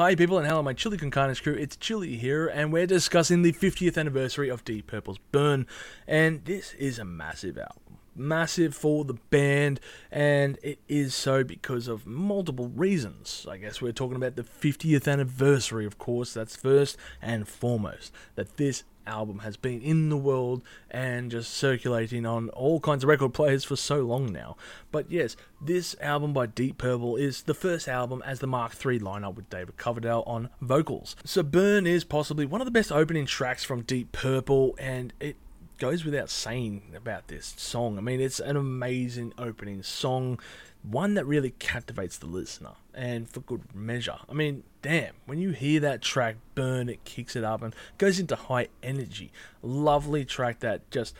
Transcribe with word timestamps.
Hi 0.00 0.14
people 0.14 0.38
and 0.38 0.46
hello 0.46 0.62
my 0.62 0.72
Chili 0.72 0.96
Con 0.96 1.10
Carnage 1.10 1.42
crew, 1.42 1.52
it's 1.52 1.76
Chili 1.76 2.16
here 2.16 2.46
and 2.48 2.72
we're 2.72 2.86
discussing 2.86 3.42
the 3.42 3.52
50th 3.52 3.98
anniversary 3.98 4.48
of 4.48 4.64
Deep 4.64 4.86
Purple's 4.86 5.18
Burn 5.30 5.66
and 6.08 6.42
this 6.46 6.72
is 6.78 6.98
a 6.98 7.04
massive 7.04 7.58
album. 7.58 7.99
Massive 8.20 8.74
for 8.74 9.04
the 9.04 9.14
band 9.14 9.80
and 10.10 10.58
it 10.62 10.78
is 10.88 11.14
so 11.14 11.42
because 11.42 11.88
of 11.88 12.06
multiple 12.06 12.68
reasons. 12.68 13.46
I 13.48 13.56
guess 13.56 13.80
we're 13.80 13.92
talking 13.92 14.16
about 14.16 14.36
the 14.36 14.42
50th 14.42 15.10
anniversary 15.10 15.86
of 15.86 15.98
course, 15.98 16.34
that's 16.34 16.56
first 16.56 16.96
and 17.22 17.48
foremost. 17.48 18.12
That 18.34 18.56
this 18.56 18.84
album 19.06 19.40
has 19.40 19.56
been 19.56 19.82
in 19.82 20.08
the 20.08 20.16
world 20.16 20.62
and 20.90 21.30
just 21.30 21.52
circulating 21.52 22.24
on 22.24 22.48
all 22.50 22.80
kinds 22.80 23.04
of 23.04 23.08
record 23.08 23.34
players 23.34 23.64
for 23.64 23.76
so 23.76 24.00
long 24.00 24.32
now. 24.32 24.56
But 24.92 25.10
yes, 25.10 25.36
this 25.60 25.96
album 26.00 26.32
by 26.32 26.46
Deep 26.46 26.78
Purple 26.78 27.16
is 27.16 27.42
the 27.42 27.54
first 27.54 27.88
album 27.88 28.22
as 28.24 28.40
the 28.40 28.46
Mark 28.46 28.74
III 28.74 29.00
lineup 29.00 29.34
with 29.34 29.50
David 29.50 29.76
Coverdale 29.76 30.22
on 30.26 30.48
vocals. 30.60 31.16
So 31.24 31.42
Burn 31.42 31.86
is 31.86 32.04
possibly 32.04 32.46
one 32.46 32.60
of 32.60 32.66
the 32.66 32.70
best 32.70 32.92
opening 32.92 33.26
tracks 33.26 33.64
from 33.64 33.82
Deep 33.82 34.12
Purple 34.12 34.76
and 34.78 35.12
it 35.20 35.36
goes 35.80 36.04
without 36.04 36.30
saying 36.30 36.92
about 36.94 37.26
this 37.26 37.54
song. 37.56 37.98
I 37.98 38.02
mean, 38.02 38.20
it's 38.20 38.38
an 38.38 38.56
amazing 38.56 39.32
opening 39.38 39.82
song 39.82 40.38
one 40.82 41.14
that 41.14 41.26
really 41.26 41.50
captivates 41.58 42.18
the 42.18 42.26
listener 42.26 42.72
and 42.94 43.28
for 43.28 43.40
good 43.40 43.74
measure. 43.74 44.18
I 44.28 44.32
mean, 44.32 44.62
damn, 44.82 45.14
when 45.26 45.38
you 45.38 45.50
hear 45.50 45.80
that 45.80 46.00
track 46.00 46.36
burn, 46.54 46.88
it 46.88 47.04
kicks 47.04 47.36
it 47.36 47.44
up 47.44 47.62
and 47.62 47.74
goes 47.98 48.18
into 48.18 48.36
high 48.36 48.68
energy. 48.82 49.32
Lovely 49.62 50.24
track 50.24 50.60
that 50.60 50.90
just 50.90 51.14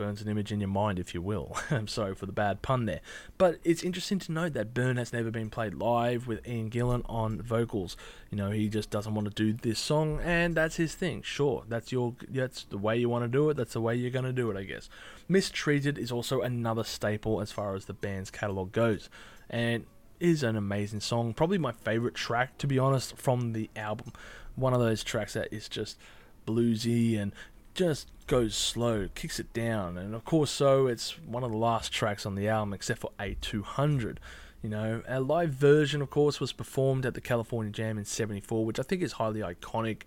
burns 0.00 0.22
an 0.22 0.28
image 0.28 0.50
in 0.50 0.60
your 0.60 0.68
mind, 0.70 0.98
if 0.98 1.12
you 1.12 1.20
will. 1.20 1.54
I'm 1.70 1.86
sorry 1.86 2.14
for 2.14 2.24
the 2.24 2.32
bad 2.32 2.62
pun 2.62 2.86
there. 2.86 3.02
But 3.36 3.58
it's 3.64 3.82
interesting 3.82 4.18
to 4.20 4.32
note 4.32 4.54
that 4.54 4.72
Burn 4.72 4.96
has 4.96 5.12
never 5.12 5.30
been 5.30 5.50
played 5.50 5.74
live 5.74 6.26
with 6.26 6.48
Ian 6.48 6.70
Gillan 6.70 7.02
on 7.06 7.42
vocals. 7.42 7.98
You 8.30 8.38
know, 8.38 8.50
he 8.50 8.70
just 8.70 8.88
doesn't 8.88 9.14
want 9.14 9.28
to 9.28 9.34
do 9.34 9.52
this 9.52 9.78
song, 9.78 10.18
and 10.24 10.54
that's 10.54 10.76
his 10.76 10.94
thing. 10.94 11.20
Sure, 11.20 11.64
that's 11.68 11.92
your 11.92 12.14
that's 12.26 12.64
the 12.64 12.78
way 12.78 12.96
you 12.96 13.10
want 13.10 13.24
to 13.24 13.28
do 13.28 13.50
it. 13.50 13.58
That's 13.58 13.74
the 13.74 13.82
way 13.82 13.94
you're 13.94 14.10
going 14.10 14.24
to 14.24 14.32
do 14.32 14.50
it, 14.50 14.56
I 14.56 14.62
guess. 14.62 14.88
Mistreated 15.28 15.98
is 15.98 16.10
also 16.10 16.40
another 16.40 16.82
staple 16.82 17.42
as 17.42 17.52
far 17.52 17.74
as 17.74 17.84
the 17.84 17.92
band's 17.92 18.30
catalog 18.30 18.72
goes, 18.72 19.10
and 19.50 19.84
is 20.18 20.42
an 20.42 20.56
amazing 20.56 21.00
song. 21.00 21.34
Probably 21.34 21.58
my 21.58 21.72
favorite 21.72 22.14
track, 22.14 22.56
to 22.56 22.66
be 22.66 22.78
honest, 22.78 23.18
from 23.18 23.52
the 23.52 23.68
album. 23.76 24.14
One 24.56 24.72
of 24.72 24.80
those 24.80 25.04
tracks 25.04 25.34
that 25.34 25.52
is 25.52 25.68
just 25.68 25.98
bluesy 26.46 27.20
and 27.20 27.32
just 27.80 28.08
goes 28.26 28.54
slow, 28.54 29.08
kicks 29.14 29.40
it 29.40 29.54
down, 29.54 29.96
and 29.96 30.14
of 30.14 30.22
course, 30.26 30.50
so 30.50 30.86
it's 30.86 31.18
one 31.20 31.42
of 31.42 31.50
the 31.50 31.56
last 31.56 31.90
tracks 31.90 32.26
on 32.26 32.34
the 32.34 32.46
album, 32.46 32.74
except 32.74 33.00
for 33.00 33.10
A200. 33.18 34.18
You 34.62 34.68
know, 34.68 35.02
a 35.08 35.18
live 35.18 35.54
version, 35.54 36.02
of 36.02 36.10
course, 36.10 36.40
was 36.40 36.52
performed 36.52 37.06
at 37.06 37.14
the 37.14 37.22
California 37.22 37.72
Jam 37.72 37.96
in 37.96 38.04
'74, 38.04 38.66
which 38.66 38.78
I 38.78 38.82
think 38.82 39.00
is 39.00 39.12
highly 39.12 39.40
iconic 39.40 40.02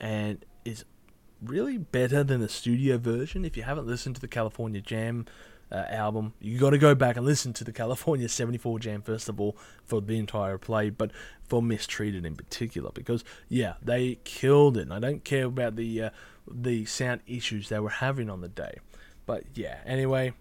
and 0.00 0.42
is 0.64 0.86
really 1.42 1.76
better 1.76 2.24
than 2.24 2.40
the 2.40 2.48
studio 2.48 2.96
version. 2.96 3.44
If 3.44 3.58
you 3.58 3.62
haven't 3.62 3.86
listened 3.86 4.14
to 4.14 4.22
the 4.22 4.28
California 4.28 4.80
Jam 4.80 5.26
uh, 5.70 5.84
album, 5.88 6.34
you 6.40 6.58
got 6.58 6.70
to 6.70 6.78
go 6.78 6.94
back 6.94 7.16
and 7.16 7.26
listen 7.26 7.52
to 7.54 7.64
the 7.64 7.72
California 7.72 8.28
'74 8.28 8.78
Jam 8.78 9.02
first 9.02 9.28
of 9.28 9.40
all 9.40 9.56
for 9.84 10.00
the 10.00 10.18
entire 10.18 10.58
play, 10.58 10.90
but 10.90 11.10
for 11.44 11.62
Mistreated 11.62 12.24
in 12.24 12.36
particular, 12.36 12.90
because 12.92 13.24
yeah, 13.48 13.74
they 13.82 14.18
killed 14.24 14.76
it. 14.76 14.82
And 14.82 14.92
I 14.92 14.98
don't 14.98 15.24
care 15.24 15.46
about 15.46 15.76
the 15.76 16.02
uh, 16.04 16.10
the 16.50 16.84
sound 16.84 17.20
issues 17.26 17.68
they 17.68 17.78
were 17.78 17.90
having 17.90 18.30
on 18.30 18.40
the 18.40 18.48
day. 18.48 18.78
But 19.26 19.44
yeah, 19.54 19.78
anyway, 19.84 20.32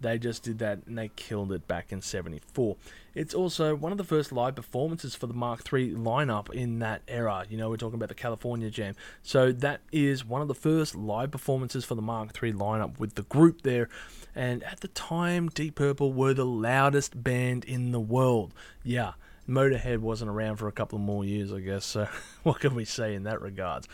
they 0.00 0.18
just 0.18 0.42
did 0.42 0.58
that 0.58 0.80
and 0.86 0.96
they 0.96 1.08
killed 1.08 1.52
it 1.52 1.68
back 1.68 1.92
in 1.92 2.00
74. 2.00 2.76
It's 3.14 3.34
also 3.34 3.74
one 3.74 3.92
of 3.92 3.98
the 3.98 4.04
first 4.04 4.32
live 4.32 4.54
performances 4.54 5.14
for 5.14 5.26
the 5.26 5.34
Mark 5.34 5.60
III 5.72 5.94
lineup 5.94 6.52
in 6.52 6.78
that 6.78 7.02
era. 7.08 7.44
You 7.48 7.58
know, 7.58 7.68
we're 7.68 7.76
talking 7.76 7.96
about 7.96 8.08
the 8.08 8.14
California 8.14 8.70
Jam. 8.70 8.94
So 9.22 9.52
that 9.52 9.80
is 9.92 10.24
one 10.24 10.42
of 10.42 10.48
the 10.48 10.54
first 10.54 10.94
live 10.94 11.30
performances 11.30 11.84
for 11.84 11.94
the 11.94 12.02
Mark 12.02 12.42
III 12.42 12.52
lineup 12.54 12.98
with 12.98 13.14
the 13.14 13.22
group 13.22 13.62
there. 13.62 13.88
And 14.34 14.62
at 14.64 14.80
the 14.80 14.88
time, 14.88 15.48
Deep 15.48 15.74
Purple 15.74 16.12
were 16.12 16.34
the 16.34 16.46
loudest 16.46 17.22
band 17.22 17.64
in 17.64 17.92
the 17.92 18.00
world. 18.00 18.54
Yeah. 18.84 19.12
Motorhead 19.48 19.98
wasn't 19.98 20.30
around 20.30 20.56
for 20.56 20.68
a 20.68 20.72
couple 20.72 20.98
more 20.98 21.24
years, 21.24 21.52
I 21.52 21.58
guess. 21.58 21.84
So, 21.84 22.06
what 22.44 22.60
can 22.60 22.74
we 22.74 22.84
say 22.84 23.14
in 23.14 23.24
that 23.24 23.42
regards? 23.42 23.88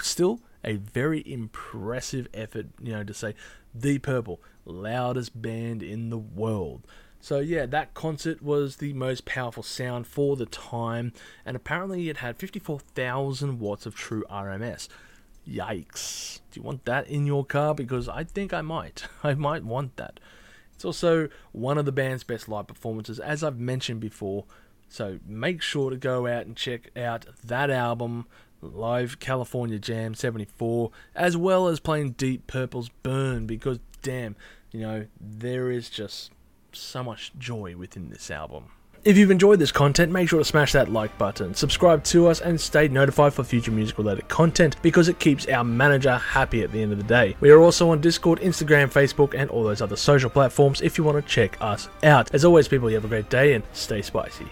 Still, 0.00 0.40
a 0.64 0.76
very 0.76 1.22
impressive 1.30 2.28
effort, 2.34 2.66
you 2.82 2.92
know, 2.92 3.04
to 3.04 3.14
say 3.14 3.34
the 3.74 3.98
Purple, 3.98 4.40
loudest 4.64 5.40
band 5.40 5.82
in 5.82 6.10
the 6.10 6.18
world. 6.18 6.86
So 7.20 7.40
yeah, 7.40 7.66
that 7.66 7.94
concert 7.94 8.42
was 8.42 8.76
the 8.76 8.92
most 8.92 9.24
powerful 9.24 9.62
sound 9.62 10.06
for 10.06 10.36
the 10.36 10.46
time, 10.46 11.12
and 11.44 11.56
apparently 11.56 12.08
it 12.08 12.18
had 12.18 12.36
54,000 12.36 13.58
watts 13.58 13.86
of 13.86 13.94
true 13.94 14.24
RMS. 14.30 14.88
Yikes. 15.48 16.40
Do 16.50 16.60
you 16.60 16.64
want 16.64 16.84
that 16.84 17.08
in 17.08 17.26
your 17.26 17.44
car? 17.44 17.74
Because 17.74 18.08
I 18.08 18.24
think 18.24 18.52
I 18.52 18.60
might. 18.60 19.04
I 19.24 19.34
might 19.34 19.64
want 19.64 19.96
that. 19.96 20.20
It's 20.74 20.84
also 20.84 21.28
one 21.50 21.76
of 21.76 21.86
the 21.86 21.92
band's 21.92 22.22
best 22.22 22.48
live 22.48 22.68
performances, 22.68 23.18
as 23.18 23.42
I've 23.42 23.58
mentioned 23.58 24.00
before. 24.00 24.44
So 24.88 25.18
make 25.26 25.62
sure 25.62 25.90
to 25.90 25.96
go 25.96 26.26
out 26.26 26.46
and 26.46 26.56
check 26.56 26.90
out 26.96 27.26
that 27.44 27.70
album, 27.70 28.26
live 28.60 29.20
California 29.20 29.78
Jam 29.78 30.14
74, 30.14 30.90
as 31.14 31.36
well 31.36 31.68
as 31.68 31.80
playing 31.80 32.12
Deep 32.12 32.46
Purple's 32.46 32.88
Burn, 33.02 33.46
because 33.46 33.78
damn, 34.02 34.36
you 34.72 34.80
know, 34.80 35.06
there 35.20 35.70
is 35.70 35.90
just 35.90 36.32
so 36.72 37.02
much 37.02 37.32
joy 37.38 37.76
within 37.76 38.10
this 38.10 38.30
album. 38.30 38.70
If 39.04 39.16
you've 39.16 39.30
enjoyed 39.30 39.60
this 39.60 39.70
content, 39.70 40.10
make 40.10 40.28
sure 40.28 40.40
to 40.40 40.44
smash 40.44 40.72
that 40.72 40.90
like 40.90 41.16
button, 41.18 41.54
subscribe 41.54 42.02
to 42.04 42.26
us, 42.26 42.40
and 42.40 42.60
stay 42.60 42.88
notified 42.88 43.32
for 43.32 43.44
future 43.44 43.70
music 43.70 43.96
related 43.96 44.28
content 44.28 44.76
because 44.82 45.08
it 45.08 45.20
keeps 45.20 45.46
our 45.46 45.62
manager 45.62 46.16
happy 46.16 46.62
at 46.62 46.72
the 46.72 46.82
end 46.82 46.92
of 46.92 46.98
the 46.98 47.04
day. 47.04 47.36
We 47.40 47.50
are 47.50 47.60
also 47.60 47.90
on 47.90 48.00
Discord, 48.00 48.40
Instagram, 48.40 48.92
Facebook, 48.92 49.34
and 49.38 49.50
all 49.50 49.62
those 49.62 49.80
other 49.80 49.96
social 49.96 50.28
platforms 50.28 50.80
if 50.80 50.98
you 50.98 51.04
want 51.04 51.24
to 51.24 51.32
check 51.32 51.56
us 51.60 51.88
out. 52.02 52.34
As 52.34 52.44
always, 52.44 52.66
people, 52.66 52.90
you 52.90 52.96
have 52.96 53.04
a 53.04 53.08
great 53.08 53.30
day 53.30 53.54
and 53.54 53.62
stay 53.72 54.02
spicy. 54.02 54.46